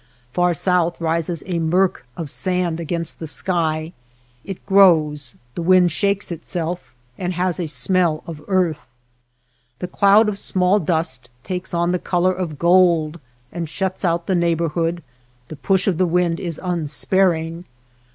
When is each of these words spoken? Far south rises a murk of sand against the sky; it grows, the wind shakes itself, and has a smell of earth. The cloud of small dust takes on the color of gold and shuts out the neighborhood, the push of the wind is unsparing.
Far 0.33 0.55
south 0.55 0.99
rises 0.99 1.43
a 1.45 1.59
murk 1.59 2.07
of 2.17 2.31
sand 2.31 2.79
against 2.79 3.19
the 3.19 3.27
sky; 3.27 3.93
it 4.43 4.65
grows, 4.65 5.35
the 5.53 5.61
wind 5.61 5.91
shakes 5.91 6.31
itself, 6.31 6.95
and 7.19 7.33
has 7.33 7.59
a 7.59 7.67
smell 7.67 8.23
of 8.25 8.41
earth. 8.47 8.87
The 9.77 9.85
cloud 9.87 10.27
of 10.27 10.39
small 10.39 10.79
dust 10.79 11.29
takes 11.43 11.71
on 11.71 11.91
the 11.91 11.99
color 11.99 12.33
of 12.33 12.57
gold 12.57 13.19
and 13.51 13.69
shuts 13.69 14.03
out 14.03 14.25
the 14.25 14.33
neighborhood, 14.33 15.03
the 15.49 15.55
push 15.55 15.85
of 15.85 15.99
the 15.99 16.07
wind 16.07 16.39
is 16.39 16.59
unsparing. 16.63 17.65